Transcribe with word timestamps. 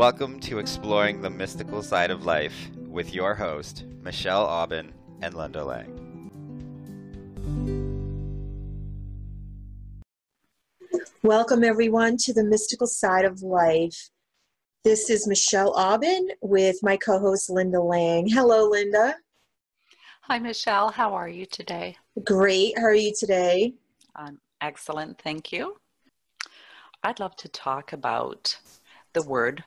Welcome 0.00 0.40
to 0.40 0.60
Exploring 0.60 1.20
the 1.20 1.28
Mystical 1.28 1.82
Side 1.82 2.10
of 2.10 2.24
Life 2.24 2.70
with 2.88 3.12
your 3.12 3.34
host, 3.34 3.84
Michelle 4.00 4.46
Aubin 4.46 4.94
and 5.20 5.34
Linda 5.34 5.62
Lang. 5.62 6.30
Welcome, 11.22 11.64
everyone, 11.64 12.16
to 12.20 12.32
the 12.32 12.42
mystical 12.42 12.86
side 12.86 13.26
of 13.26 13.42
life. 13.42 14.08
This 14.84 15.10
is 15.10 15.28
Michelle 15.28 15.74
Aubin 15.76 16.30
with 16.40 16.76
my 16.82 16.96
co 16.96 17.18
host, 17.18 17.50
Linda 17.50 17.82
Lang. 17.82 18.26
Hello, 18.26 18.70
Linda. 18.70 19.16
Hi, 20.22 20.38
Michelle. 20.38 20.88
How 20.88 21.12
are 21.12 21.28
you 21.28 21.44
today? 21.44 21.94
Great. 22.24 22.78
How 22.78 22.84
are 22.84 22.94
you 22.94 23.12
today? 23.14 23.74
I'm 24.16 24.40
excellent. 24.62 25.20
Thank 25.20 25.52
you. 25.52 25.76
I'd 27.02 27.20
love 27.20 27.36
to 27.36 27.50
talk 27.50 27.92
about 27.92 28.58
the 29.12 29.22
word 29.22 29.62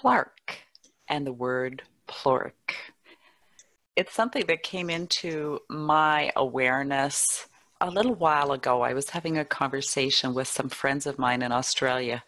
plark 0.00 0.58
and 1.08 1.26
the 1.26 1.32
word 1.32 1.82
plork. 2.06 2.74
It's 3.96 4.14
something 4.14 4.46
that 4.46 4.62
came 4.62 4.88
into 4.88 5.60
my 5.68 6.32
awareness 6.36 7.48
a 7.80 7.90
little 7.90 8.14
while 8.14 8.52
ago. 8.52 8.82
I 8.82 8.94
was 8.94 9.10
having 9.10 9.38
a 9.38 9.44
conversation 9.44 10.34
with 10.34 10.48
some 10.48 10.68
friends 10.68 11.06
of 11.06 11.18
mine 11.18 11.42
in 11.42 11.52
Australia, 11.52 12.22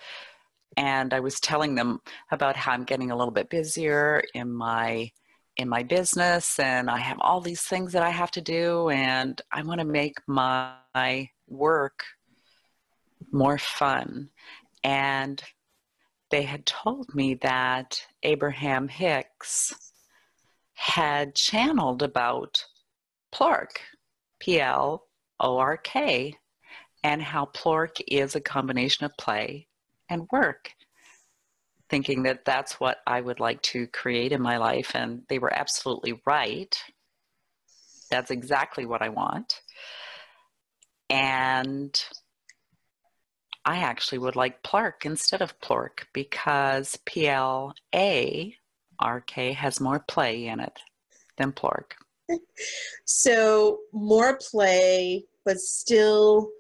and 0.77 1.15
I 1.15 1.21
was 1.21 1.41
telling 1.41 1.75
them 1.75 2.01
about 2.31 2.57
how 2.57 2.73
I'm 2.73 2.85
getting 2.85 3.11
a 3.11 3.17
little 3.17 3.33
bit 3.33 3.51
busier 3.51 4.23
in 4.35 4.53
my 4.53 5.11
in 5.59 5.69
my 5.69 5.83
business 5.83 6.59
and 6.59 6.89
I 6.89 6.97
have 6.97 7.19
all 7.21 7.43
these 7.43 7.61
things 7.61 7.93
that 7.93 8.03
I 8.03 8.09
have 8.09 8.31
to 8.31 8.41
do 8.41 8.89
and 8.89 9.39
I 9.53 9.63
want 9.63 9.81
to 9.81 9.87
make 9.87 10.17
my 10.27 11.29
work 11.47 12.05
more 13.31 13.59
fun. 13.59 14.31
And 14.83 15.43
they 16.33 16.43
had 16.43 16.65
told 16.65 17.15
me 17.15 17.35
that 17.35 18.05
Abraham 18.23 18.89
Hicks 18.89 19.75
had 20.73 21.35
channeled 21.35 22.03
about 22.03 22.65
Plork, 23.31 23.81
P 24.41 24.59
L 24.59 25.07
O 25.39 25.59
R 25.59 25.77
K, 25.77 26.35
and 27.05 27.23
how 27.23 27.45
Plork 27.45 27.99
is 28.09 28.35
a 28.35 28.41
combination 28.41 29.05
of 29.05 29.13
play 29.19 29.69
and 30.09 30.27
work 30.33 30.73
thinking 31.91 32.23
that 32.23 32.47
that's 32.47 32.81
what 32.81 33.01
I 33.07 33.21
would 33.21 33.39
like 33.39 33.61
to 33.63 33.87
create 33.89 34.33
in 34.33 34.41
my 34.41 34.57
life. 34.57 34.93
And 34.95 35.25
they 35.29 35.39
were 35.39 35.53
absolutely 35.53 36.23
right. 36.25 36.75
That's 38.11 38.31
exactly 38.31 38.87
what 38.87 39.03
I 39.03 39.11
want. 39.11 39.61
And 41.11 42.03
I 43.65 43.79
actually 43.79 44.19
would 44.19 44.37
like 44.37 44.63
Plark 44.63 45.05
instead 45.05 45.41
of 45.41 45.61
Plork 45.61 46.07
because 46.13 46.99
P 47.05 47.29
L 47.29 47.75
A 47.95 48.55
R 48.99 49.21
K 49.21 49.53
has 49.53 49.81
more 49.81 50.01
play 50.01 50.47
in 50.47 50.61
it 50.61 50.81
than 51.37 51.53
Plork. 51.53 51.97
So, 53.05 53.81
more 53.93 54.39
play, 54.51 55.25
but 55.45 55.59
still 55.59 56.51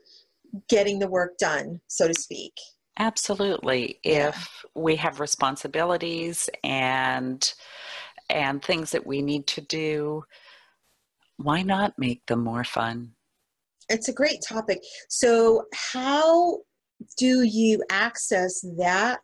getting 0.68 0.98
the 0.98 1.08
work 1.08 1.38
done, 1.38 1.80
so 1.86 2.08
to 2.08 2.14
speak. 2.14 2.52
Absolutely. 2.98 3.98
Yeah. 4.04 4.28
If 4.28 4.64
we 4.74 4.96
have 4.96 5.20
responsibilities 5.20 6.50
and 6.62 7.52
and 8.28 8.62
things 8.62 8.90
that 8.90 9.06
we 9.06 9.22
need 9.22 9.46
to 9.46 9.60
do, 9.60 10.24
why 11.36 11.62
not 11.62 11.98
make 11.98 12.24
them 12.26 12.44
more 12.44 12.64
fun? 12.64 13.12
It's 13.88 14.08
a 14.08 14.12
great 14.12 14.40
topic. 14.46 14.80
So, 15.08 15.64
how 15.92 16.58
do 17.16 17.42
you 17.42 17.82
access 17.90 18.60
that 18.78 19.20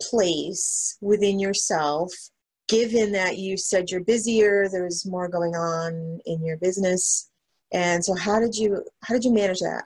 place 0.00 0.96
within 1.00 1.38
yourself 1.38 2.12
given 2.68 3.12
that 3.12 3.38
you 3.38 3.56
said 3.56 3.90
you're 3.90 4.02
busier, 4.02 4.68
there's 4.68 5.06
more 5.06 5.28
going 5.28 5.54
on 5.54 6.20
in 6.26 6.44
your 6.44 6.56
business? 6.56 7.30
And 7.72 8.04
so 8.04 8.14
how 8.14 8.40
did 8.40 8.54
you 8.54 8.84
how 9.02 9.14
did 9.14 9.24
you 9.24 9.32
manage 9.32 9.60
that? 9.60 9.84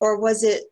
Or 0.00 0.18
was 0.18 0.42
it 0.42 0.64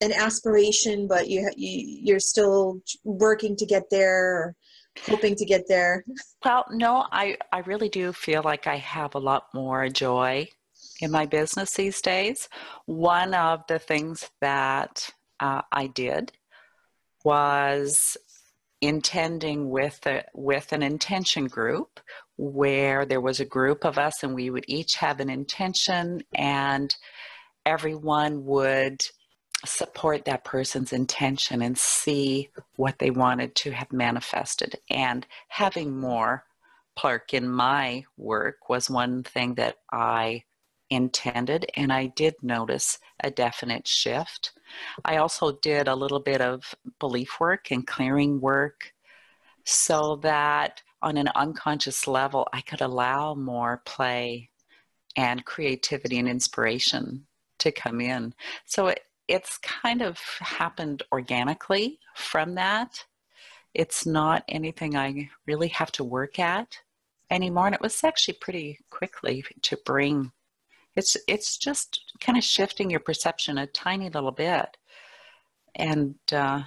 an 0.00 0.12
aspiration, 0.12 1.06
but 1.06 1.28
you, 1.28 1.50
you 1.56 2.00
you're 2.02 2.20
still 2.20 2.80
working 3.04 3.56
to 3.56 3.66
get 3.66 3.88
there, 3.90 4.54
hoping 5.02 5.34
to 5.36 5.44
get 5.44 5.66
there? 5.68 6.04
Well, 6.44 6.64
no, 6.70 7.06
I 7.12 7.36
I 7.52 7.60
really 7.60 7.88
do 7.88 8.12
feel 8.12 8.42
like 8.42 8.66
I 8.66 8.76
have 8.76 9.14
a 9.14 9.20
lot 9.20 9.48
more 9.54 9.88
joy 9.88 10.48
in 11.00 11.10
my 11.10 11.26
business 11.26 11.74
these 11.74 12.00
days. 12.00 12.48
One 12.86 13.34
of 13.34 13.62
the 13.68 13.78
things 13.78 14.30
that 14.40 15.10
uh, 15.40 15.62
I 15.72 15.88
did 15.88 16.32
was 17.24 18.16
intending 18.80 19.70
with 19.70 20.06
a, 20.06 20.24
with 20.34 20.72
an 20.72 20.82
intention 20.82 21.46
group 21.46 22.00
where 22.36 23.04
there 23.06 23.20
was 23.20 23.40
a 23.40 23.44
group 23.44 23.84
of 23.84 23.98
us 23.98 24.22
and 24.22 24.34
we 24.34 24.50
would 24.50 24.64
each 24.68 24.96
have 24.96 25.20
an 25.20 25.30
intention 25.30 26.22
and 26.34 26.94
everyone 27.64 28.44
would 28.44 29.00
support 29.64 30.24
that 30.26 30.44
person's 30.44 30.92
intention 30.92 31.62
and 31.62 31.76
see 31.78 32.50
what 32.76 32.98
they 32.98 33.10
wanted 33.10 33.54
to 33.54 33.70
have 33.72 33.92
manifested. 33.92 34.76
And 34.90 35.26
having 35.48 35.98
more 35.98 36.44
Plark 36.98 37.32
in 37.34 37.48
my 37.48 38.04
work 38.16 38.68
was 38.68 38.88
one 38.88 39.22
thing 39.22 39.54
that 39.54 39.76
I 39.92 40.44
intended, 40.90 41.66
and 41.74 41.92
I 41.92 42.06
did 42.06 42.34
notice 42.42 42.98
a 43.22 43.30
definite 43.30 43.86
shift. 43.86 44.52
I 45.04 45.16
also 45.16 45.52
did 45.62 45.88
a 45.88 45.94
little 45.94 46.20
bit 46.20 46.40
of 46.40 46.74
belief 46.98 47.40
work 47.40 47.70
and 47.70 47.86
clearing 47.86 48.40
work 48.40 48.92
so 49.64 50.16
that 50.22 50.82
on 51.02 51.16
an 51.16 51.28
unconscious 51.34 52.06
level, 52.06 52.48
I 52.52 52.60
could 52.60 52.80
allow 52.80 53.34
more 53.34 53.82
play 53.84 54.50
and 55.16 55.44
creativity 55.44 56.18
and 56.18 56.28
inspiration 56.28 57.26
to 57.58 57.72
come 57.72 58.00
in. 58.00 58.34
So 58.64 58.88
it, 58.88 59.00
it's 59.28 59.58
kind 59.58 60.02
of 60.02 60.18
happened 60.40 61.02
organically 61.12 61.98
from 62.14 62.54
that. 62.54 63.04
It's 63.74 64.06
not 64.06 64.44
anything 64.48 64.96
I 64.96 65.28
really 65.46 65.68
have 65.68 65.92
to 65.92 66.04
work 66.04 66.38
at 66.38 66.78
anymore. 67.30 67.66
And 67.66 67.74
it 67.74 67.80
was 67.80 68.04
actually 68.04 68.38
pretty 68.40 68.78
quickly 68.90 69.44
to 69.62 69.78
bring. 69.84 70.32
It's 70.96 71.16
it's 71.28 71.58
just 71.58 72.00
kind 72.20 72.38
of 72.38 72.44
shifting 72.44 72.90
your 72.90 73.00
perception 73.00 73.58
a 73.58 73.66
tiny 73.66 74.08
little 74.08 74.32
bit, 74.32 74.76
and 75.74 76.14
uh, 76.32 76.62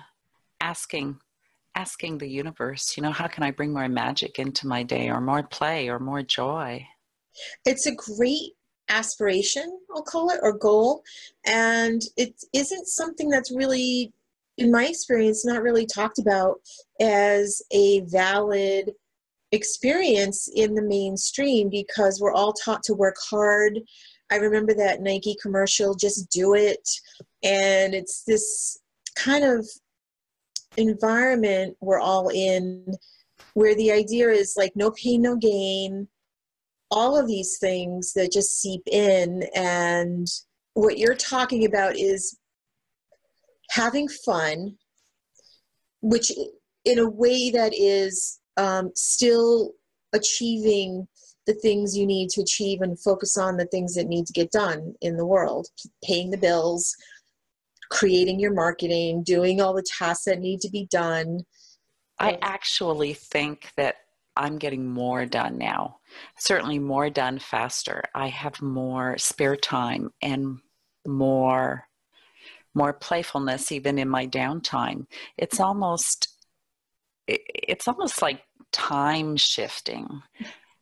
asking 0.62 1.20
asking 1.76 2.18
the 2.18 2.28
universe, 2.28 2.98
you 2.98 3.04
know, 3.04 3.12
how 3.12 3.28
can 3.28 3.44
I 3.44 3.52
bring 3.52 3.74
more 3.74 3.88
magic 3.88 4.38
into 4.40 4.68
my 4.68 4.84
day, 4.84 5.10
or 5.10 5.22
more 5.22 5.44
play, 5.44 5.88
or 5.88 6.00
more 6.00 6.22
joy? 6.22 6.86
It's 7.66 7.86
a 7.86 7.96
great 7.96 8.54
aspiration, 8.90 9.80
I'll 9.96 10.04
call 10.04 10.30
it, 10.32 10.40
or 10.42 10.54
goal. 10.54 11.04
And 11.46 12.02
it 12.18 12.34
isn't 12.54 12.88
something 12.88 13.30
that's 13.30 13.52
really, 13.52 14.12
in 14.58 14.72
my 14.72 14.88
experience, 14.88 15.46
not 15.46 15.62
really 15.62 15.86
talked 15.86 16.20
about 16.20 16.60
as 17.00 17.62
a 17.72 18.02
valid 18.02 18.92
experience 19.52 20.50
in 20.54 20.76
the 20.76 20.82
mainstream 20.82 21.70
because 21.70 22.20
we're 22.20 22.34
all 22.34 22.54
taught 22.54 22.84
to 22.84 22.94
work 22.94 23.16
hard. 23.30 23.80
I 24.32 24.38
remember 24.38 24.74
that 24.76 25.02
Nike 25.02 25.36
commercial, 25.42 25.96
just 25.96 26.30
do 26.30 26.54
it. 26.54 26.88
And 27.44 27.94
it's 27.94 28.24
this 28.24 28.80
kind 29.16 29.44
of 29.44 29.68
environment 30.78 31.76
we're 31.82 32.00
all 32.00 32.30
in 32.30 32.86
where 33.54 33.76
the 33.76 33.92
idea 33.92 34.30
is 34.30 34.56
like 34.56 34.72
no 34.76 34.92
pain, 34.92 35.22
no 35.22 35.36
gain 35.36 36.08
all 36.92 37.18
of 37.18 37.28
these 37.28 37.58
things 37.60 38.14
that 38.14 38.32
just 38.32 38.62
seep 38.62 38.82
in 38.88 39.44
and 39.56 40.28
what 40.74 40.98
you're 40.98 41.16
talking 41.16 41.66
about 41.66 41.96
is 41.96 42.38
having 43.70 44.08
fun 44.08 44.76
which 46.02 46.32
in 46.86 47.00
a 47.00 47.10
way 47.10 47.52
that 47.52 47.74
is 47.76 48.40
um, 48.58 48.92
still 48.96 49.74
achieving 50.14 51.08
the 51.50 51.56
things 51.56 51.98
you 51.98 52.06
need 52.06 52.30
to 52.30 52.42
achieve 52.42 52.82
and 52.82 53.00
focus 53.00 53.38
on 53.38 53.58
the 53.58 53.66
things 53.66 53.96
that 53.96 54.08
need 54.08 54.26
to 54.26 54.34
get 54.34 54.52
done 54.52 54.94
in 55.02 55.18
the 55.18 55.26
world 55.26 55.68
paying 56.04 56.30
the 56.30 56.38
bills 56.38 56.96
creating 57.90 58.40
your 58.40 58.54
marketing 58.54 59.24
doing 59.24 59.60
all 59.60 59.74
the 59.74 59.86
tasks 59.98 60.26
that 60.26 60.40
need 60.40 60.62
to 60.62 60.70
be 60.70 60.88
done 60.92 61.40
i 62.20 62.38
actually 62.42 63.14
think 63.14 63.72
that 63.78 63.96
i'm 64.38 64.58
getting 64.58 64.86
more 64.88 65.26
done 65.26 65.58
now 65.58 66.00
certainly 66.38 66.80
more 66.80 67.10
done 67.10 67.40
faster. 67.40 68.04
I 68.14 68.28
have 68.28 68.62
more 68.62 69.18
spare 69.18 69.56
time 69.56 70.12
and 70.22 70.60
more 71.08 71.86
more 72.76 72.94
playfulness 72.94 73.72
even 73.72 73.98
in 73.98 74.08
my 74.08 74.28
downtime. 74.28 75.08
It's 75.38 75.60
almost 75.60 76.28
it's 77.28 77.88
almost 77.88 78.22
like 78.22 78.42
time 78.72 79.38
shifting 79.38 80.22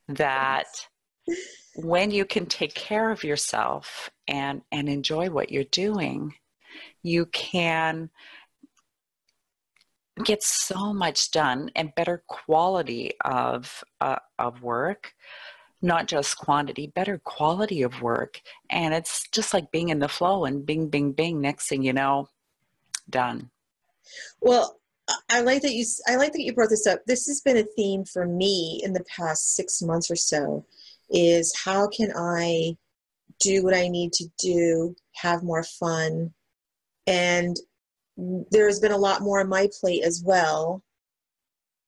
that 0.10 0.68
when 1.76 2.12
you 2.12 2.26
can 2.26 2.46
take 2.46 2.74
care 2.74 3.12
of 3.12 3.24
yourself 3.24 4.10
and 4.28 4.62
and 4.72 4.90
enjoy 4.90 5.30
what 5.30 5.52
you're 5.52 5.64
doing, 5.66 6.34
you 7.04 7.26
can 7.28 8.10
get 10.24 10.42
so 10.42 10.94
much 10.94 11.32
done 11.32 11.70
and 11.76 11.94
better 11.96 12.24
quality 12.28 13.12
of 13.24 13.84
uh, 14.02 14.18
of 14.40 14.64
work 14.64 15.14
not 15.82 16.08
just 16.08 16.38
quantity 16.38 16.88
better 16.88 17.20
quality 17.24 17.84
of 17.84 18.02
work. 18.02 18.42
And 18.70 18.94
it's 18.94 19.28
just 19.32 19.54
like 19.54 19.72
being 19.72 19.90
in 19.90 20.00
the 20.00 20.08
flow 20.08 20.46
and 20.46 20.66
bing 20.66 20.90
bing 20.90 21.12
bing 21.12 21.40
next 21.42 21.70
thing 21.70 21.84
you 21.84 21.94
know 21.94 22.30
done. 23.10 23.52
Well 24.42 24.80
i 25.30 25.42
like 25.42 25.62
that 25.62 25.74
you 25.74 25.86
i 26.08 26.16
like 26.16 26.34
that 26.34 26.42
you 26.42 26.54
brought 26.54 26.70
this 26.70 26.88
up 26.88 27.00
this 27.06 27.28
has 27.28 27.42
been 27.42 27.58
a 27.58 27.64
theme 27.76 28.04
for 28.06 28.26
me 28.26 28.82
in 28.84 28.94
the 28.94 29.04
past 29.16 29.56
six 29.56 29.82
months 29.82 30.12
or 30.12 30.16
so 30.16 30.66
is 31.10 31.54
how 31.64 31.88
can 31.88 32.12
i 32.18 32.76
do 33.40 33.64
what 33.64 33.74
i 33.74 33.88
need 33.88 34.12
to 34.12 34.26
do 34.38 34.96
have 35.16 35.44
more 35.44 35.64
fun 35.64 36.34
and 37.08 37.58
there's 38.18 38.80
been 38.80 38.92
a 38.92 38.98
lot 38.98 39.22
more 39.22 39.40
on 39.40 39.50
my 39.50 39.70
plate 39.80 40.04
as 40.04 40.24
well. 40.24 40.84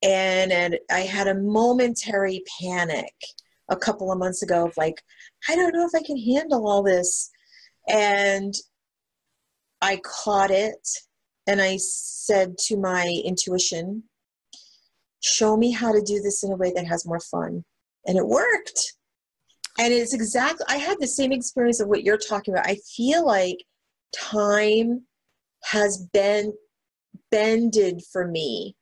And, 0.02 0.52
and 0.52 0.80
I 0.92 1.02
had 1.02 1.28
a 1.28 1.36
momentary 1.36 2.44
panic 2.62 3.14
a 3.68 3.76
couple 3.76 4.12
of 4.12 4.20
months 4.20 4.44
ago 4.44 4.68
of 4.68 4.78
like, 4.78 5.04
I 5.50 5.56
don't 5.56 5.74
know 5.74 5.86
if 5.86 5.96
I 5.96 6.06
can 6.06 6.18
handle 6.18 6.68
all 6.68 6.84
this. 6.84 7.30
And 7.90 8.54
I 9.82 10.00
caught 10.04 10.52
it 10.52 10.88
and 11.50 11.60
I 11.60 11.78
said 11.78 12.60
to 12.68 12.78
my 12.78 13.08
intuition, 13.26 14.04
show 15.22 15.58
me 15.58 15.72
how 15.72 15.92
to 15.92 16.00
do 16.00 16.22
this 16.22 16.44
in 16.44 16.52
a 16.52 16.56
way 16.56 16.72
that 16.76 16.86
has 16.86 17.08
more 17.08 17.20
fun. 17.20 17.64
And 18.06 18.20
it 18.20 18.28
worked. 18.28 18.94
And 19.80 19.92
it's 19.92 20.14
exactly, 20.14 20.66
I 20.70 20.78
had 20.78 20.98
the 21.00 21.08
same 21.08 21.32
experience 21.32 21.80
of 21.80 21.88
what 21.88 22.04
you're 22.04 22.20
talking 22.20 22.54
about. 22.54 22.68
I 22.68 22.78
feel 22.96 23.26
like 23.26 23.58
time 24.16 25.02
has 25.64 26.08
been 26.14 26.54
bended 27.32 28.02
for 28.12 28.28
me 28.28 28.76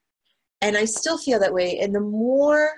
and 0.62 0.78
i 0.78 0.86
still 0.86 1.18
feel 1.18 1.40
that 1.40 1.54
way 1.54 1.80
and 1.80 1.94
the 1.94 2.00
more 2.00 2.69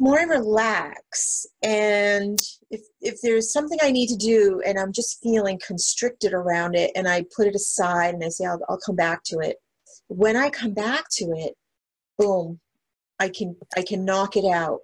more 0.00 0.18
I 0.18 0.24
relax. 0.24 1.46
And 1.62 2.38
if 2.70 2.80
if 3.00 3.20
there's 3.22 3.52
something 3.52 3.78
I 3.82 3.92
need 3.92 4.08
to 4.08 4.16
do 4.16 4.60
and 4.66 4.78
I'm 4.78 4.92
just 4.92 5.22
feeling 5.22 5.60
constricted 5.64 6.32
around 6.32 6.74
it 6.74 6.90
and 6.96 7.08
I 7.08 7.24
put 7.36 7.46
it 7.46 7.54
aside 7.54 8.14
and 8.14 8.24
I 8.24 8.28
say 8.28 8.46
I'll, 8.46 8.60
I'll 8.68 8.80
come 8.84 8.96
back 8.96 9.22
to 9.26 9.38
it. 9.38 9.56
When 10.08 10.36
I 10.36 10.50
come 10.50 10.74
back 10.74 11.04
to 11.12 11.26
it 11.36 11.54
boom 12.18 12.60
I 13.18 13.28
can 13.28 13.56
I 13.76 13.82
can 13.82 14.04
knock 14.04 14.36
it 14.36 14.44
out. 14.44 14.80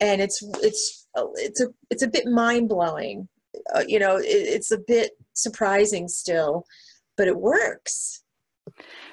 And 0.00 0.20
it's 0.20 0.42
it's 0.62 1.08
it's 1.36 1.60
a 1.60 1.68
it's 1.90 2.02
a 2.02 2.08
bit 2.08 2.26
mind 2.26 2.68
blowing 2.68 3.28
uh, 3.74 3.84
you 3.86 3.98
know, 3.98 4.16
it, 4.16 4.24
it's 4.26 4.70
a 4.70 4.78
bit 4.78 5.12
surprising 5.34 6.08
still, 6.08 6.64
but 7.16 7.28
it 7.28 7.38
works. 7.38 8.22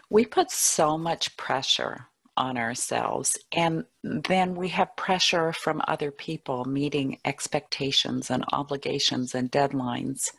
We 0.10 0.26
put 0.26 0.52
so 0.52 0.98
much 0.98 1.36
pressure 1.38 2.08
on 2.40 2.58
ourselves, 2.58 3.38
and 3.52 3.86
then 4.04 4.56
we 4.56 4.70
have 4.70 4.96
pressure 4.96 5.54
from 5.54 5.82
other 5.88 6.10
people 6.10 6.66
meeting 6.66 7.20
expectations 7.26 8.32
and 8.32 8.44
obligations 8.52 9.36
and 9.36 9.52
deadlines. 9.52 10.30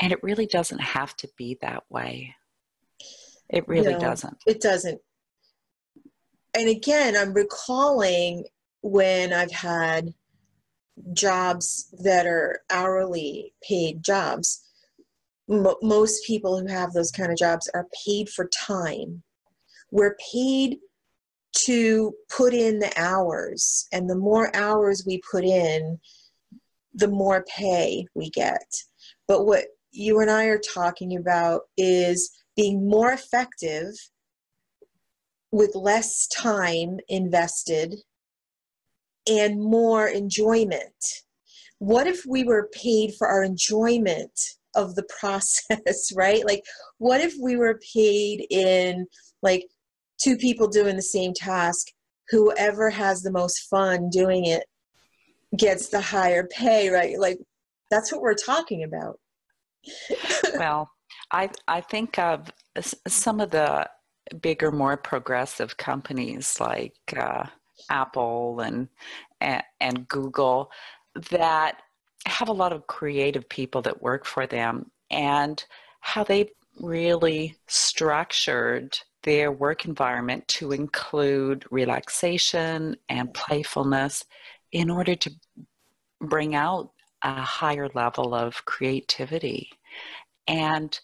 And 0.00 0.12
it 0.12 0.22
really 0.22 0.46
doesn't 0.46 0.80
have 0.80 1.14
to 1.18 1.28
be 1.36 1.58
that 1.60 1.82
way. 1.90 2.36
It 3.50 3.68
really 3.68 3.94
no, 3.94 3.98
doesn't. 3.98 4.38
It 4.46 4.60
doesn't. 4.60 5.00
And 6.54 6.68
again, 6.68 7.16
I'm 7.16 7.34
recalling 7.34 8.46
when 8.82 9.32
I've 9.32 9.52
had 9.52 10.14
jobs 11.12 11.94
that 12.02 12.26
are 12.26 12.60
hourly 12.70 13.52
paid 13.62 14.02
jobs 14.02 14.64
most 15.48 16.26
people 16.26 16.58
who 16.58 16.66
have 16.66 16.92
those 16.92 17.10
kind 17.10 17.32
of 17.32 17.38
jobs 17.38 17.70
are 17.72 17.86
paid 18.04 18.28
for 18.28 18.48
time 18.48 19.22
we're 19.90 20.16
paid 20.32 20.78
to 21.54 22.12
put 22.34 22.52
in 22.54 22.78
the 22.78 22.92
hours 22.96 23.86
and 23.92 24.08
the 24.08 24.16
more 24.16 24.54
hours 24.54 25.04
we 25.06 25.20
put 25.30 25.44
in 25.44 25.98
the 26.94 27.08
more 27.08 27.44
pay 27.44 28.04
we 28.14 28.30
get 28.30 28.66
but 29.26 29.44
what 29.44 29.64
you 29.90 30.20
and 30.20 30.30
i 30.30 30.44
are 30.44 30.60
talking 30.74 31.16
about 31.16 31.62
is 31.76 32.30
being 32.56 32.88
more 32.88 33.12
effective 33.12 33.94
with 35.50 35.74
less 35.74 36.26
time 36.28 36.98
invested 37.08 37.94
and 39.28 39.60
more 39.60 40.08
enjoyment. 40.08 41.22
What 41.78 42.06
if 42.06 42.24
we 42.26 42.44
were 42.44 42.70
paid 42.72 43.14
for 43.16 43.28
our 43.28 43.44
enjoyment 43.44 44.32
of 44.74 44.94
the 44.94 45.06
process, 45.20 46.12
right? 46.14 46.44
Like, 46.44 46.64
what 46.98 47.20
if 47.20 47.34
we 47.40 47.56
were 47.56 47.80
paid 47.94 48.46
in 48.50 49.06
like 49.42 49.64
two 50.20 50.36
people 50.36 50.68
doing 50.68 50.96
the 50.96 51.02
same 51.02 51.32
task? 51.34 51.88
Whoever 52.30 52.90
has 52.90 53.22
the 53.22 53.32
most 53.32 53.68
fun 53.70 54.10
doing 54.10 54.46
it 54.46 54.64
gets 55.56 55.88
the 55.88 56.00
higher 56.00 56.46
pay, 56.46 56.90
right? 56.90 57.18
Like, 57.18 57.38
that's 57.90 58.12
what 58.12 58.20
we're 58.20 58.34
talking 58.34 58.84
about. 58.84 59.18
well, 60.58 60.90
I 61.32 61.50
I 61.66 61.80
think 61.80 62.18
of 62.18 62.50
some 63.06 63.40
of 63.40 63.50
the 63.50 63.88
bigger, 64.40 64.70
more 64.70 64.96
progressive 64.96 65.76
companies 65.76 66.60
like 66.60 66.94
uh, 67.16 67.44
Apple 67.90 68.60
and, 68.60 68.88
and, 69.40 69.62
and 69.80 70.08
Google 70.08 70.70
that 71.30 71.80
have 72.26 72.48
a 72.48 72.52
lot 72.52 72.72
of 72.72 72.86
creative 72.86 73.48
people 73.48 73.82
that 73.82 74.02
work 74.02 74.24
for 74.24 74.46
them 74.46 74.90
and 75.10 75.64
how 76.00 76.24
they 76.24 76.50
really 76.80 77.56
structured 77.66 78.98
their 79.22 79.50
work 79.50 79.84
environment 79.84 80.46
to 80.48 80.72
include 80.72 81.64
relaxation 81.70 82.96
and 83.08 83.34
playfulness 83.34 84.24
in 84.72 84.90
order 84.90 85.14
to 85.14 85.30
bring 86.20 86.54
out 86.54 86.92
a 87.22 87.40
higher 87.42 87.88
level 87.94 88.34
of 88.34 88.64
creativity. 88.64 89.70
And 90.46 90.98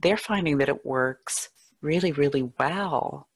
they're 0.00 0.16
finding 0.16 0.58
that 0.58 0.68
it 0.68 0.84
works 0.84 1.48
really, 1.80 2.12
really 2.12 2.50
well 2.58 3.28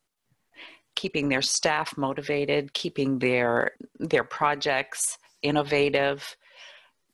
keeping 1.01 1.29
their 1.29 1.41
staff 1.41 1.97
motivated, 1.97 2.75
keeping 2.75 3.19
their 3.19 3.73
their 3.99 4.25
projects 4.25 5.17
innovative. 5.43 6.37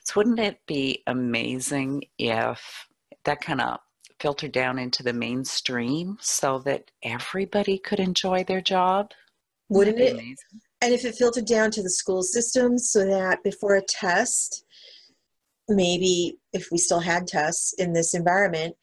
So 0.04 0.14
wouldn't 0.16 0.40
it 0.40 0.58
be 0.66 1.02
amazing 1.06 2.04
if 2.18 2.88
that 3.24 3.40
kind 3.40 3.60
of 3.60 3.78
filtered 4.20 4.52
down 4.52 4.78
into 4.78 5.02
the 5.02 5.12
mainstream 5.12 6.18
so 6.20 6.58
that 6.60 6.90
everybody 7.02 7.78
could 7.78 8.00
enjoy 8.00 8.44
their 8.44 8.60
job? 8.60 9.12
Wouldn't 9.68 9.98
it? 9.98 10.14
Amazing? 10.14 10.60
And 10.82 10.92
if 10.92 11.04
it 11.04 11.14
filtered 11.14 11.46
down 11.46 11.70
to 11.72 11.82
the 11.82 11.90
school 11.90 12.22
system 12.22 12.78
so 12.78 13.04
that 13.06 13.42
before 13.42 13.76
a 13.76 13.82
test, 13.82 14.64
maybe 15.68 16.38
if 16.52 16.68
we 16.70 16.78
still 16.78 17.00
had 17.00 17.26
tests 17.26 17.72
in 17.78 17.92
this 17.92 18.14
environment, 18.14 18.76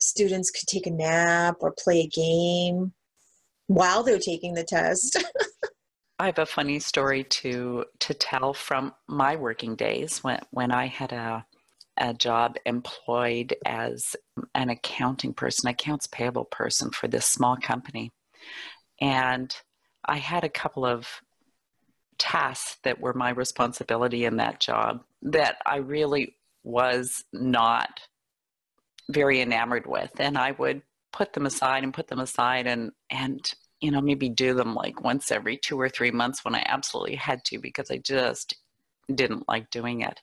students 0.00 0.50
could 0.50 0.66
take 0.66 0.86
a 0.86 0.90
nap 0.90 1.56
or 1.60 1.72
play 1.72 2.00
a 2.00 2.08
game 2.08 2.92
while 3.66 4.02
they're 4.02 4.18
taking 4.18 4.54
the 4.54 4.64
test. 4.64 5.22
I 6.18 6.26
have 6.26 6.38
a 6.38 6.46
funny 6.46 6.80
story 6.80 7.22
to 7.24 7.84
to 8.00 8.14
tell 8.14 8.52
from 8.52 8.92
my 9.06 9.36
working 9.36 9.76
days 9.76 10.18
when 10.24 10.40
when 10.50 10.72
I 10.72 10.86
had 10.86 11.12
a 11.12 11.46
a 12.00 12.14
job 12.14 12.56
employed 12.64 13.54
as 13.64 14.16
an 14.54 14.70
accounting 14.70 15.34
person, 15.34 15.68
accounts 15.68 16.06
payable 16.06 16.44
person 16.44 16.90
for 16.90 17.08
this 17.08 17.26
small 17.26 17.56
company. 17.56 18.10
And 19.00 19.54
I 20.04 20.16
had 20.16 20.44
a 20.44 20.48
couple 20.48 20.84
of 20.84 21.06
tasks 22.18 22.78
that 22.82 23.00
were 23.00 23.14
my 23.14 23.30
responsibility 23.30 24.24
in 24.24 24.36
that 24.36 24.60
job 24.60 25.02
that 25.22 25.56
I 25.64 25.76
really 25.76 26.36
was 26.64 27.24
not 27.32 28.00
very 29.10 29.40
enamored 29.40 29.86
with. 29.86 30.10
And 30.18 30.36
I 30.36 30.52
would 30.52 30.82
put 31.12 31.32
them 31.32 31.46
aside 31.46 31.84
and 31.84 31.94
put 31.94 32.08
them 32.08 32.18
aside 32.18 32.66
and 32.66 32.92
and 33.10 33.52
you 33.80 33.90
know 33.90 34.00
maybe 34.00 34.28
do 34.28 34.54
them 34.54 34.74
like 34.74 35.02
once 35.02 35.30
every 35.30 35.56
two 35.56 35.80
or 35.80 35.88
three 35.88 36.10
months 36.10 36.44
when 36.44 36.54
i 36.54 36.62
absolutely 36.66 37.16
had 37.16 37.42
to 37.44 37.58
because 37.58 37.90
i 37.90 37.96
just 37.96 38.54
didn't 39.14 39.48
like 39.48 39.70
doing 39.70 40.02
it 40.02 40.20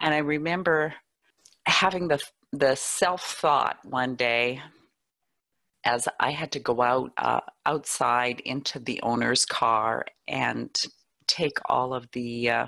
and 0.00 0.12
i 0.12 0.18
remember 0.18 0.94
having 1.68 2.08
the 2.08 2.20
the 2.52 2.74
self 2.74 3.22
thought 3.22 3.78
one 3.84 4.14
day 4.14 4.60
as 5.84 6.08
i 6.18 6.30
had 6.30 6.50
to 6.52 6.58
go 6.58 6.80
out 6.82 7.12
uh, 7.18 7.40
outside 7.66 8.40
into 8.40 8.78
the 8.78 9.00
owner's 9.02 9.44
car 9.44 10.04
and 10.26 10.82
take 11.26 11.58
all 11.66 11.92
of 11.92 12.08
the 12.12 12.48
uh, 12.48 12.66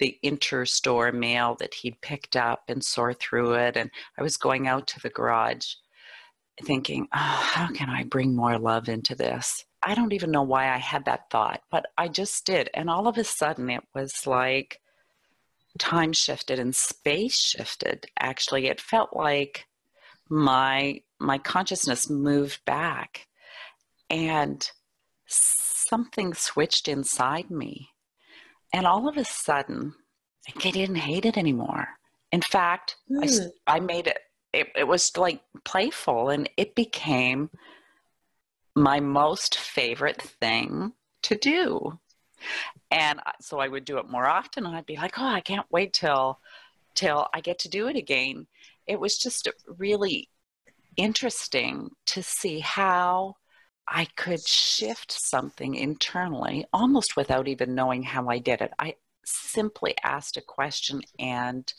the 0.00 0.18
interstore 0.24 1.14
mail 1.14 1.56
that 1.60 1.74
he'd 1.74 2.00
picked 2.00 2.34
up 2.34 2.64
and 2.68 2.84
sort 2.84 3.20
through 3.20 3.54
it 3.54 3.76
and 3.76 3.90
i 4.18 4.22
was 4.22 4.36
going 4.36 4.66
out 4.66 4.86
to 4.86 5.00
the 5.00 5.10
garage 5.10 5.74
thinking, 6.64 7.08
oh, 7.12 7.16
how 7.52 7.68
can 7.68 7.88
I 7.88 8.04
bring 8.04 8.34
more 8.34 8.58
love 8.58 8.88
into 8.88 9.14
this? 9.14 9.64
I 9.82 9.94
don't 9.94 10.12
even 10.12 10.30
know 10.30 10.42
why 10.42 10.72
I 10.72 10.78
had 10.78 11.06
that 11.06 11.30
thought, 11.30 11.62
but 11.70 11.86
I 11.96 12.08
just 12.08 12.44
did. 12.44 12.68
And 12.74 12.90
all 12.90 13.08
of 13.08 13.16
a 13.16 13.24
sudden, 13.24 13.70
it 13.70 13.82
was 13.94 14.26
like 14.26 14.78
time 15.78 16.12
shifted 16.12 16.58
and 16.58 16.74
space 16.74 17.38
shifted. 17.38 18.06
Actually, 18.18 18.66
it 18.66 18.80
felt 18.80 19.10
like 19.14 19.66
my 20.28 21.02
my 21.18 21.38
consciousness 21.38 22.08
moved 22.08 22.64
back 22.64 23.26
and 24.08 24.70
something 25.26 26.34
switched 26.34 26.88
inside 26.88 27.50
me. 27.50 27.90
And 28.72 28.86
all 28.86 29.08
of 29.08 29.16
a 29.16 29.24
sudden, 29.24 29.94
I 30.64 30.70
didn't 30.70 30.96
hate 30.96 31.26
it 31.26 31.36
anymore. 31.36 31.88
In 32.32 32.42
fact, 32.42 32.96
I, 33.20 33.26
Hmm. 33.26 33.46
I 33.66 33.80
made 33.80 34.06
it, 34.06 34.18
it, 34.52 34.68
it 34.76 34.88
was 34.88 35.16
like 35.16 35.40
playful 35.64 36.30
and 36.30 36.48
it 36.56 36.74
became 36.74 37.50
my 38.76 39.00
most 39.00 39.56
favorite 39.58 40.22
thing 40.22 40.92
to 41.22 41.34
do. 41.36 41.98
And 42.90 43.20
so 43.40 43.58
I 43.58 43.68
would 43.68 43.84
do 43.84 43.98
it 43.98 44.08
more 44.08 44.26
often 44.26 44.66
and 44.66 44.74
I'd 44.74 44.86
be 44.86 44.96
like, 44.96 45.18
oh, 45.18 45.26
I 45.26 45.40
can't 45.40 45.66
wait 45.70 45.92
till 45.92 46.40
till 46.94 47.28
I 47.32 47.40
get 47.40 47.60
to 47.60 47.68
do 47.68 47.88
it 47.88 47.96
again. 47.96 48.46
It 48.86 48.98
was 48.98 49.16
just 49.16 49.48
really 49.78 50.28
interesting 50.96 51.90
to 52.06 52.22
see 52.22 52.58
how 52.60 53.36
I 53.86 54.06
could 54.16 54.46
shift 54.46 55.12
something 55.12 55.74
internally 55.74 56.66
almost 56.72 57.16
without 57.16 57.48
even 57.48 57.74
knowing 57.74 58.02
how 58.02 58.28
I 58.28 58.38
did 58.38 58.60
it. 58.60 58.72
I 58.78 58.96
simply 59.24 59.94
asked 60.02 60.36
a 60.36 60.42
question 60.42 61.02
and 61.18 61.72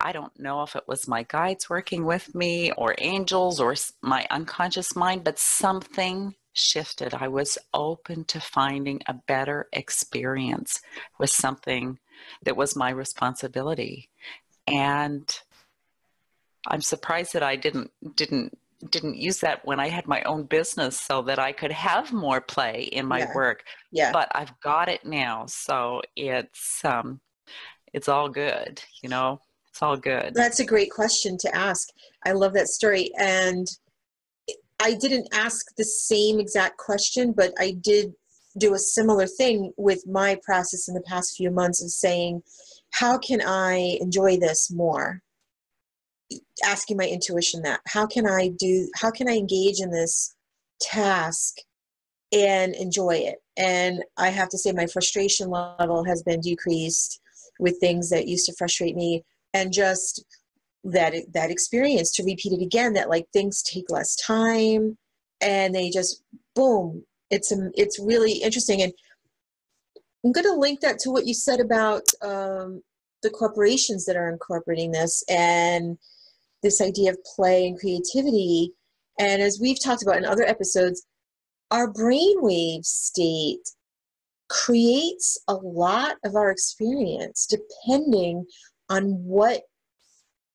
I 0.00 0.12
don't 0.12 0.38
know 0.38 0.62
if 0.62 0.76
it 0.76 0.84
was 0.86 1.08
my 1.08 1.24
guides 1.24 1.68
working 1.68 2.04
with 2.04 2.34
me 2.34 2.70
or 2.72 2.94
angels 2.98 3.60
or 3.60 3.74
my 4.00 4.26
unconscious 4.30 4.94
mind, 4.94 5.24
but 5.24 5.38
something 5.38 6.34
shifted. 6.52 7.14
I 7.14 7.28
was 7.28 7.58
open 7.72 8.24
to 8.24 8.40
finding 8.40 9.00
a 9.06 9.14
better 9.14 9.68
experience 9.72 10.80
with 11.18 11.30
something 11.30 11.98
that 12.44 12.56
was 12.56 12.76
my 12.76 12.90
responsibility. 12.90 14.08
And 14.66 15.28
I'm 16.66 16.80
surprised 16.82 17.32
that 17.32 17.42
I 17.42 17.56
didn't 17.56 17.90
didn't 18.16 18.58
didn't 18.90 19.16
use 19.16 19.38
that 19.40 19.64
when 19.64 19.80
I 19.80 19.88
had 19.88 20.06
my 20.06 20.22
own 20.22 20.44
business 20.44 21.00
so 21.00 21.22
that 21.22 21.38
I 21.38 21.52
could 21.52 21.72
have 21.72 22.12
more 22.12 22.40
play 22.40 22.82
in 22.92 23.06
my 23.06 23.20
Yeah. 23.20 23.34
work. 23.34 23.64
Yeah. 23.90 24.12
But 24.12 24.28
I've 24.32 24.58
got 24.60 24.88
it 24.88 25.04
now, 25.04 25.46
so 25.46 26.02
it's 26.16 26.84
um 26.84 27.20
it's 27.92 28.08
all 28.08 28.28
good, 28.28 28.82
you 29.02 29.08
know. 29.08 29.40
It's 29.70 29.82
all 29.82 29.96
good. 29.96 30.34
That's 30.34 30.60
a 30.60 30.66
great 30.66 30.90
question 30.90 31.38
to 31.38 31.54
ask. 31.54 31.88
I 32.26 32.32
love 32.32 32.52
that 32.54 32.68
story. 32.68 33.12
And 33.16 33.66
I 34.80 34.94
didn't 34.94 35.28
ask 35.32 35.74
the 35.76 35.84
same 35.84 36.38
exact 36.38 36.78
question, 36.78 37.32
but 37.32 37.52
I 37.58 37.72
did 37.72 38.12
do 38.56 38.74
a 38.74 38.78
similar 38.78 39.26
thing 39.26 39.72
with 39.76 40.06
my 40.06 40.38
process 40.42 40.88
in 40.88 40.94
the 40.94 41.02
past 41.02 41.36
few 41.36 41.50
months 41.50 41.82
of 41.82 41.90
saying, 41.90 42.42
how 42.90 43.18
can 43.18 43.40
I 43.44 43.98
enjoy 44.00 44.38
this 44.38 44.70
more? 44.70 45.20
Asking 46.64 46.96
my 46.96 47.06
intuition 47.06 47.62
that. 47.62 47.80
How 47.86 48.06
can 48.06 48.26
I 48.26 48.48
do, 48.58 48.88
how 48.96 49.10
can 49.10 49.28
I 49.28 49.36
engage 49.36 49.80
in 49.80 49.90
this 49.90 50.34
task 50.80 51.56
and 52.32 52.74
enjoy 52.74 53.16
it? 53.16 53.36
And 53.56 54.04
I 54.16 54.28
have 54.28 54.48
to 54.50 54.58
say, 54.58 54.72
my 54.72 54.86
frustration 54.86 55.50
level 55.50 56.04
has 56.04 56.22
been 56.22 56.40
decreased 56.40 57.20
with 57.58 57.78
things 57.80 58.10
that 58.10 58.28
used 58.28 58.46
to 58.46 58.54
frustrate 58.56 58.94
me 58.94 59.24
and 59.52 59.72
just 59.72 60.24
that 60.84 61.14
that 61.32 61.50
experience 61.50 62.12
to 62.12 62.24
repeat 62.24 62.52
it 62.52 62.62
again 62.62 62.92
that 62.92 63.08
like 63.08 63.26
things 63.32 63.62
take 63.62 63.90
less 63.90 64.14
time 64.16 64.96
and 65.40 65.74
they 65.74 65.90
just 65.90 66.22
boom 66.54 67.04
it's 67.30 67.52
um, 67.52 67.70
it's 67.74 67.98
really 67.98 68.32
interesting. 68.32 68.82
And 68.82 68.92
i'm 70.24 70.32
going 70.32 70.46
to 70.46 70.52
link 70.52 70.80
that 70.80 70.98
to 71.00 71.10
what 71.10 71.26
you 71.26 71.34
said 71.34 71.60
about 71.60 72.02
um, 72.22 72.82
the 73.22 73.30
corporations 73.30 74.04
that 74.06 74.16
are 74.16 74.30
incorporating 74.30 74.90
this 74.90 75.22
and 75.28 75.98
this 76.62 76.80
idea 76.80 77.10
of 77.10 77.18
play 77.36 77.66
and 77.66 77.78
creativity. 77.78 78.72
And 79.18 79.42
as 79.42 79.58
we've 79.60 79.82
talked 79.82 80.02
about 80.02 80.16
in 80.16 80.24
other 80.24 80.44
episodes 80.44 81.04
our 81.70 81.92
brainwave 81.92 82.84
state 82.84 83.68
creates 84.48 85.38
a 85.48 85.54
lot 85.54 86.16
of 86.24 86.34
our 86.34 86.50
experience 86.50 87.46
depending 87.46 88.46
on 88.88 89.10
what 89.22 89.64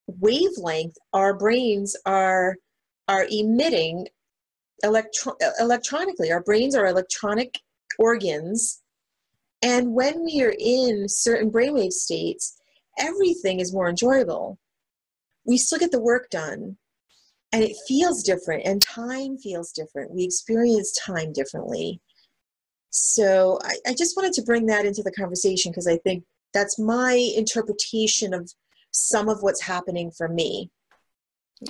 wavelength 0.07 0.95
our 1.13 1.33
brains 1.33 1.95
are 2.05 2.57
are 3.07 3.27
emitting 3.29 4.07
electro- 4.83 5.37
electronically. 5.59 6.31
Our 6.31 6.41
brains 6.41 6.75
are 6.75 6.85
electronic 6.85 7.59
organs. 7.99 8.81
And 9.61 9.93
when 9.93 10.23
we 10.23 10.41
are 10.41 10.55
in 10.57 11.07
certain 11.07 11.51
brainwave 11.51 11.93
states 11.93 12.57
everything 12.99 13.59
is 13.59 13.73
more 13.73 13.89
enjoyable. 13.89 14.59
We 15.45 15.57
still 15.57 15.79
get 15.79 15.91
the 15.91 16.01
work 16.01 16.29
done 16.29 16.77
and 17.51 17.63
it 17.63 17.75
feels 17.87 18.23
different 18.23 18.63
and 18.65 18.81
time 18.81 19.37
feels 19.37 19.71
different. 19.71 20.11
We 20.11 20.23
experience 20.23 20.91
time 21.05 21.33
differently. 21.33 22.01
So 22.89 23.59
I, 23.63 23.75
I 23.87 23.93
just 23.93 24.15
wanted 24.15 24.33
to 24.33 24.43
bring 24.43 24.67
that 24.67 24.85
into 24.85 25.01
the 25.01 25.11
conversation 25.11 25.71
because 25.71 25.87
i 25.87 25.97
think 25.97 26.23
that's 26.53 26.77
my 26.77 27.13
interpretation 27.35 28.33
of 28.33 28.51
some 28.93 29.27
of 29.27 29.41
what's 29.41 29.61
happening 29.61 30.11
for 30.11 30.27
me 30.27 30.69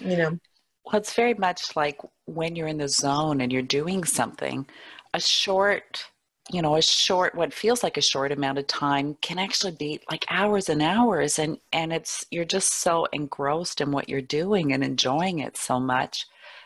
you 0.02 0.18
know 0.18 0.38
Well, 0.86 1.00
it's 1.00 1.14
very 1.14 1.34
much 1.34 1.76
like 1.76 2.00
when 2.26 2.56
you're 2.56 2.68
in 2.68 2.78
the 2.78 2.90
zone 2.90 3.42
and 3.42 3.52
you're 3.52 3.62
doing 3.62 4.04
something, 4.04 4.66
a 5.14 5.20
short, 5.20 6.06
you 6.52 6.62
know, 6.62 6.76
a 6.76 6.82
short, 6.82 7.36
what 7.36 7.54
feels 7.54 7.84
like 7.84 7.98
a 7.98 8.02
short 8.02 8.32
amount 8.32 8.58
of 8.58 8.68
time 8.68 9.16
can 9.22 9.40
actually 9.40 9.72
be 9.72 10.02
like 10.12 10.26
hours 10.30 10.70
and 10.70 10.82
hours. 10.82 11.40
And, 11.40 11.58
and 11.72 11.94
it's, 11.94 12.26
you're 12.32 12.44
just 12.44 12.72
so 12.82 13.06
engrossed 13.14 13.80
in 13.80 13.92
what 13.92 14.10
you're 14.10 14.22
doing 14.22 14.74
and 14.74 14.84
enjoying 14.84 15.40
it 15.40 15.56
so 15.56 15.80
much 15.80 16.26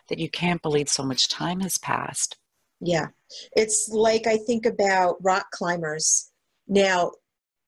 that 0.10 0.20
you 0.20 0.30
can't 0.30 0.62
believe 0.62 0.90
so 0.90 1.04
much 1.04 1.30
time 1.30 1.60
has 1.60 1.78
passed. 1.78 2.38
Yeah. 2.80 3.08
It's 3.56 3.90
like 3.92 4.26
I 4.26 4.38
think 4.38 4.66
about 4.66 5.18
rock 5.22 5.52
climbers. 5.52 6.32
Now, 6.68 7.12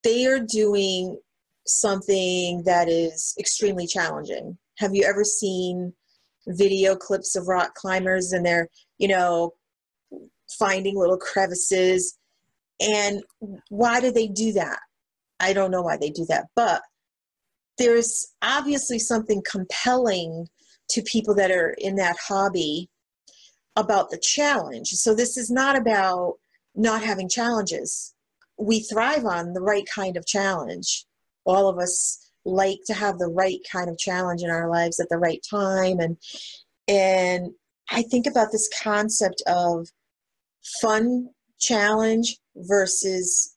they 0.04 0.26
are 0.26 0.40
doing 0.40 1.20
something 1.70 2.64
that 2.66 2.90
is 2.90 3.34
extremely 3.40 3.88
challenging. 3.88 4.58
Have 4.78 4.96
you 4.96 5.04
ever 5.04 5.24
seen 5.24 5.94
video 6.48 6.96
clips 6.96 7.36
of 7.36 7.48
rock 7.48 7.76
climbers 7.76 8.32
and 8.32 8.46
they're, 8.46 8.68
you 8.98 9.08
know, 9.08 9.54
finding 10.58 10.98
little 10.98 11.18
crevices? 11.18 12.18
And 12.80 13.24
why 13.70 14.00
do 14.00 14.12
they 14.12 14.28
do 14.28 14.54
that? 14.54 14.80
I 15.40 15.54
don't 15.54 15.72
know 15.72 15.82
why 15.82 15.98
they 15.98 16.10
do 16.10 16.26
that, 16.30 16.48
but 16.56 16.82
there's 17.78 18.34
obviously 18.42 19.00
something 19.00 19.42
compelling 19.50 20.48
to 20.90 21.02
people 21.04 21.34
that 21.36 21.52
are 21.52 21.76
in 21.78 21.96
that 21.96 22.18
hobby 22.28 22.90
about 23.76 24.10
the 24.10 24.20
challenge. 24.22 24.90
So 24.90 25.16
this 25.16 25.38
is 25.38 25.50
not 25.50 25.78
about 25.78 26.36
not 26.76 27.04
having 27.04 27.30
challenges. 27.30 28.14
We 28.58 28.82
thrive 28.82 29.26
on 29.26 29.54
the 29.54 29.62
right 29.62 29.86
kind 29.94 30.18
of 30.18 30.26
challenge. 30.26 31.06
All 31.50 31.68
of 31.68 31.78
us 31.78 32.32
like 32.46 32.80
to 32.88 32.94
have 32.94 33.18
the 33.18 33.28
right 33.28 33.60
kind 33.72 33.90
of 33.90 33.98
challenge 33.98 34.42
in 34.42 34.50
our 34.50 34.70
lives 34.70 35.00
at 35.00 35.10
the 35.10 35.18
right 35.18 35.42
time. 35.50 36.00
And 36.00 36.18
and 36.88 37.52
I 37.92 38.04
think 38.04 38.26
about 38.28 38.52
this 38.52 38.70
concept 38.82 39.42
of 39.48 39.88
fun 40.82 41.30
challenge 41.60 42.38
versus 42.56 43.56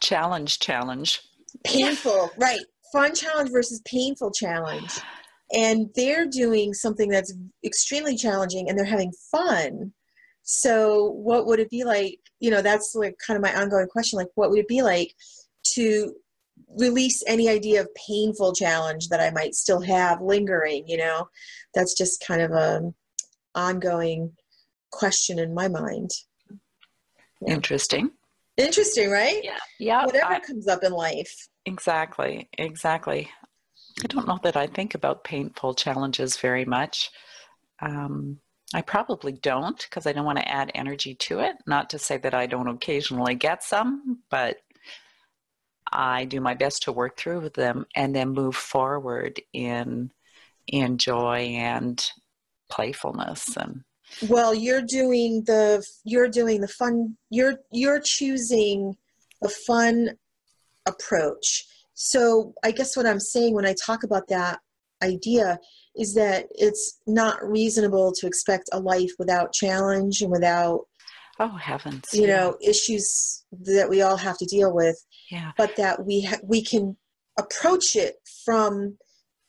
Challenge, 0.00 0.58
challenge. 0.58 1.20
painful 1.64 2.30
right. 2.38 2.60
Fun 2.92 3.14
challenge 3.14 3.50
versus 3.50 3.80
painful 3.86 4.30
challenge. 4.32 5.00
And 5.52 5.88
they're 5.94 6.26
doing 6.26 6.74
something 6.74 7.08
that's 7.08 7.32
extremely 7.64 8.16
challenging 8.16 8.68
and 8.68 8.78
they're 8.78 8.84
having 8.84 9.12
fun. 9.30 9.92
So 10.42 11.06
what 11.12 11.46
would 11.46 11.58
it 11.58 11.70
be 11.70 11.84
like 11.84 12.18
you 12.44 12.50
know 12.50 12.60
that's 12.60 12.94
like 12.94 13.16
kind 13.26 13.36
of 13.36 13.42
my 13.42 13.58
ongoing 13.58 13.86
question 13.86 14.18
like 14.18 14.28
what 14.34 14.50
would 14.50 14.58
it 14.58 14.68
be 14.68 14.82
like 14.82 15.14
to 15.74 16.14
release 16.78 17.22
any 17.26 17.48
idea 17.48 17.80
of 17.80 17.88
painful 18.08 18.52
challenge 18.54 19.08
that 19.08 19.20
i 19.20 19.30
might 19.30 19.54
still 19.54 19.80
have 19.80 20.20
lingering 20.20 20.84
you 20.88 20.96
know 20.96 21.28
that's 21.74 21.94
just 21.96 22.24
kind 22.26 22.40
of 22.42 22.50
a 22.52 22.80
ongoing 23.54 24.32
question 24.90 25.38
in 25.38 25.54
my 25.54 25.68
mind 25.68 26.10
Yeah. 27.40 27.54
Interesting. 27.54 28.10
interesting 28.56 29.10
right 29.10 29.40
Yeah. 29.44 29.58
Yeah. 29.78 30.04
whatever 30.06 30.32
I- 30.34 30.40
comes 30.40 30.66
up 30.68 30.82
in 30.82 30.92
life 30.92 31.48
Exactly, 31.66 32.46
exactly. 32.58 33.30
I 34.04 34.06
don't 34.08 34.28
know 34.28 34.38
that 34.42 34.54
I 34.54 34.66
think 34.66 34.94
about 34.94 35.24
painful 35.24 35.72
challenges 35.72 36.36
very 36.36 36.66
much. 36.66 37.10
Um, 37.80 38.38
I 38.74 38.82
probably 38.82 39.32
don't 39.32 39.80
because 39.80 40.06
I 40.06 40.12
don't 40.12 40.26
want 40.26 40.36
to 40.40 40.46
add 40.46 40.70
energy 40.74 41.14
to 41.20 41.38
it. 41.40 41.56
Not 41.66 41.88
to 41.88 41.98
say 41.98 42.18
that 42.18 42.34
I 42.34 42.44
don't 42.44 42.68
occasionally 42.68 43.34
get 43.34 43.62
some, 43.62 44.18
but 44.30 44.58
I 45.92 46.24
do 46.24 46.40
my 46.40 46.54
best 46.54 46.84
to 46.84 46.92
work 46.92 47.16
through 47.16 47.50
them 47.50 47.86
and 47.94 48.14
then 48.14 48.30
move 48.30 48.56
forward 48.56 49.40
in 49.52 50.10
in 50.66 50.98
joy 50.98 51.54
and 51.56 52.04
playfulness 52.70 53.56
and 53.56 53.84
Well, 54.28 54.54
you're 54.54 54.82
doing 54.82 55.42
the 55.46 55.84
you're 56.04 56.28
doing 56.28 56.60
the 56.60 56.68
fun 56.68 57.16
you're 57.30 57.56
you're 57.72 58.00
choosing 58.00 58.96
a 59.42 59.48
fun 59.48 60.10
approach. 60.86 61.64
So, 61.94 62.54
I 62.64 62.70
guess 62.72 62.96
what 62.96 63.06
I'm 63.06 63.20
saying 63.20 63.54
when 63.54 63.66
I 63.66 63.74
talk 63.86 64.02
about 64.02 64.28
that 64.28 64.58
idea 65.02 65.58
is 65.96 66.14
that 66.14 66.46
it's 66.50 67.00
not 67.06 67.44
reasonable 67.48 68.12
to 68.12 68.26
expect 68.26 68.68
a 68.72 68.80
life 68.80 69.12
without 69.18 69.52
challenge 69.52 70.22
and 70.22 70.30
without 70.30 70.86
Oh 71.38 71.56
heavens! 71.56 72.08
you 72.12 72.22
yeah. 72.22 72.36
know 72.36 72.56
issues 72.60 73.44
that 73.52 73.88
we 73.88 74.02
all 74.02 74.16
have 74.16 74.38
to 74.38 74.46
deal 74.46 74.72
with 74.72 74.96
yeah, 75.30 75.52
but 75.56 75.76
that 75.76 76.04
we 76.04 76.22
ha- 76.22 76.40
we 76.42 76.62
can 76.62 76.96
approach 77.38 77.96
it 77.96 78.16
from 78.44 78.96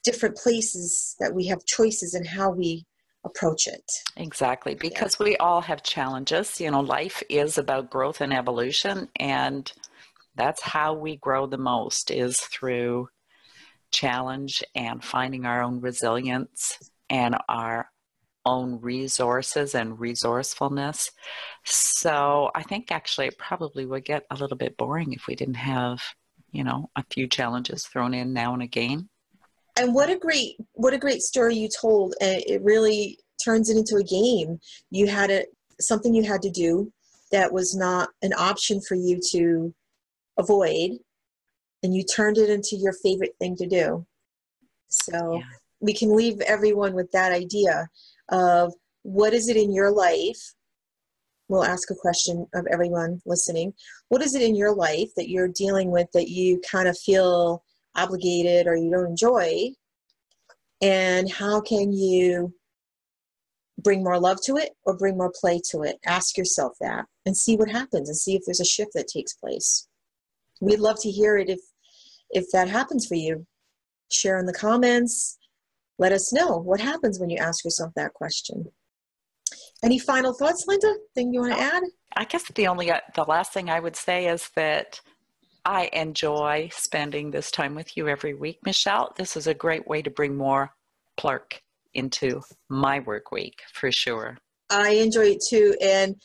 different 0.03 0.35
places 0.37 1.15
that 1.19 1.33
we 1.33 1.47
have 1.47 1.65
choices 1.65 2.13
in 2.13 2.25
how 2.25 2.49
we 2.49 2.85
approach 3.25 3.67
it 3.67 3.91
exactly. 4.17 4.75
Because 4.75 5.17
we 5.19 5.35
all 5.37 5.61
have 5.61 5.83
challenges. 5.83 6.59
You 6.59 6.71
know, 6.71 6.81
life 6.81 7.23
is 7.29 7.57
about 7.57 7.89
growth 7.89 8.21
and 8.21 8.33
evolution, 8.33 9.09
and 9.19 9.71
that's 10.35 10.61
how 10.61 10.93
we 10.93 11.17
grow 11.17 11.47
the 11.47 11.57
most 11.57 12.11
is 12.11 12.39
through 12.39 13.09
challenge 13.91 14.63
and 14.75 15.03
finding 15.03 15.45
our 15.45 15.61
own 15.61 15.79
resilience 15.79 16.77
and 17.09 17.35
our 17.47 17.89
own 18.45 18.79
resources 18.81 19.75
and 19.75 19.99
resourcefulness. 19.99 21.11
So 21.63 22.51
I 22.55 22.63
think 22.63 22.91
actually 22.91 23.27
it 23.27 23.37
probably 23.37 23.85
would 23.85 24.05
get 24.05 24.25
a 24.31 24.35
little 24.35 24.57
bit 24.57 24.77
boring 24.77 25.13
if 25.13 25.27
we 25.27 25.35
didn't 25.35 25.55
have, 25.55 26.01
you 26.51 26.63
know, 26.63 26.89
a 26.95 27.03
few 27.11 27.27
challenges 27.27 27.85
thrown 27.87 28.13
in 28.13 28.33
now 28.33 28.53
and 28.53 28.61
again. 28.63 29.09
and 29.77 29.93
what 29.93 30.09
a 30.09 30.17
great 30.17 30.55
what 30.73 30.93
a 30.93 30.97
great 30.97 31.21
story 31.21 31.55
you 31.55 31.67
told 31.81 32.13
and 32.21 32.41
it 32.47 32.61
really 32.61 33.17
turns 33.43 33.69
it 33.69 33.75
into 33.77 33.97
a 33.97 34.03
game 34.03 34.57
you 34.89 35.05
had 35.07 35.29
a 35.29 35.43
something 35.81 36.13
you 36.15 36.23
had 36.23 36.41
to 36.41 36.49
do 36.49 36.91
that 37.33 37.51
was 37.51 37.75
not 37.75 38.07
an 38.21 38.31
option 38.37 38.79
for 38.87 38.95
you 38.95 39.19
to 39.31 39.73
avoid 40.37 40.91
and 41.83 41.93
you 41.93 42.03
turned 42.03 42.37
it 42.37 42.49
into 42.49 42.75
your 42.77 42.93
favorite 43.03 43.35
thing 43.39 43.55
to 43.57 43.67
do 43.67 44.05
so 44.87 45.17
Yeah. 45.39 45.43
we 45.81 45.93
can 45.93 46.15
leave 46.15 46.39
everyone 46.41 46.93
with 46.93 47.11
that 47.11 47.31
idea 47.33 47.89
of 48.29 48.73
what 49.03 49.33
is 49.33 49.49
it 49.49 49.57
in 49.57 49.73
your 49.73 49.91
life 49.91 50.55
we'll 51.47 51.63
ask 51.63 51.91
a 51.91 51.95
question 51.95 52.47
of 52.53 52.65
everyone 52.71 53.21
listening. 53.25 53.73
What 54.09 54.21
is 54.21 54.35
it 54.35 54.41
in 54.41 54.55
your 54.55 54.73
life 54.73 55.09
that 55.15 55.29
you're 55.29 55.47
dealing 55.47 55.91
with 55.91 56.07
that 56.13 56.29
you 56.29 56.61
kind 56.69 56.87
of 56.87 56.97
feel 56.97 57.63
obligated 57.95 58.67
or 58.67 58.75
you 58.75 58.91
don't 58.91 59.07
enjoy? 59.07 59.69
And 60.81 61.31
how 61.31 61.61
can 61.61 61.93
you 61.93 62.53
bring 63.79 64.03
more 64.03 64.19
love 64.19 64.41
to 64.43 64.57
it 64.57 64.71
or 64.85 64.97
bring 64.97 65.17
more 65.17 65.31
play 65.39 65.61
to 65.71 65.83
it? 65.83 65.97
Ask 66.05 66.37
yourself 66.37 66.73
that 66.81 67.05
and 67.25 67.37
see 67.37 67.55
what 67.55 67.69
happens 67.69 68.09
and 68.09 68.17
see 68.17 68.35
if 68.35 68.41
there's 68.45 68.59
a 68.59 68.65
shift 68.65 68.91
that 68.95 69.07
takes 69.07 69.33
place. 69.33 69.87
We'd 70.61 70.79
love 70.79 70.99
to 71.01 71.11
hear 71.11 71.37
it 71.37 71.49
if 71.49 71.59
if 72.31 72.45
that 72.51 72.69
happens 72.69 73.05
for 73.05 73.15
you. 73.15 73.45
Share 74.11 74.37
in 74.37 74.45
the 74.45 74.53
comments 74.53 75.37
let 75.97 76.11
us 76.11 76.33
know 76.33 76.57
what 76.57 76.79
happens 76.79 77.19
when 77.19 77.29
you 77.29 77.37
ask 77.37 77.63
yourself 77.63 77.91
that 77.95 78.13
question 78.13 78.65
any 79.83 79.99
final 79.99 80.33
thoughts 80.33 80.65
linda 80.67 80.95
thing 81.13 81.33
you 81.33 81.41
want 81.41 81.53
to 81.53 81.59
add 81.59 81.83
I 82.15 82.25
guess 82.25 82.49
the 82.53 82.67
only 82.67 82.91
uh, 82.91 83.01
the 83.13 83.23
last 83.23 83.51
thing 83.51 83.69
I 83.69 83.79
would 83.79 83.95
say 83.95 84.27
is 84.27 84.49
that 84.55 85.01
I 85.65 85.89
enjoy 85.93 86.69
spending 86.71 87.31
this 87.31 87.51
time 87.51 87.75
with 87.75 87.97
you 87.97 88.07
every 88.07 88.33
week, 88.33 88.59
Michelle. 88.63 89.13
This 89.17 89.35
is 89.35 89.47
a 89.47 89.53
great 89.53 89.87
way 89.87 90.01
to 90.01 90.09
bring 90.09 90.35
more 90.35 90.71
Plurk 91.17 91.61
into 91.93 92.41
my 92.69 92.99
work 92.99 93.31
week 93.31 93.61
for 93.73 93.91
sure. 93.91 94.37
I 94.69 94.91
enjoy 94.91 95.31
it 95.31 95.43
too. 95.49 95.75
And 95.81 96.15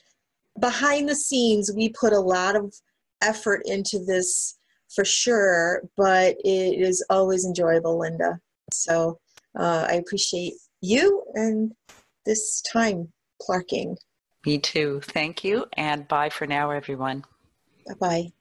behind 0.61 1.09
the 1.09 1.15
scenes, 1.15 1.73
we 1.75 1.91
put 1.91 2.12
a 2.12 2.21
lot 2.21 2.57
of 2.57 2.75
effort 3.23 3.62
into 3.65 4.05
this 4.05 4.59
for 4.95 5.05
sure, 5.05 5.83
but 5.97 6.37
it 6.45 6.81
is 6.81 7.05
always 7.09 7.45
enjoyable, 7.45 7.99
Linda. 7.99 8.39
So 8.73 9.20
uh, 9.59 9.87
I 9.88 9.95
appreciate 9.95 10.54
you 10.80 11.25
and 11.35 11.73
this 12.26 12.62
time 12.62 13.12
plarking. 13.40 13.97
Me 14.47 14.59
too. 14.59 15.00
Thank 15.02 15.45
you, 15.45 15.66
and 15.75 16.09
bye 16.09 16.31
for 16.31 16.46
now, 16.46 16.70
everyone. 16.70 17.25
Bye 17.87 17.94
bye. 18.01 18.33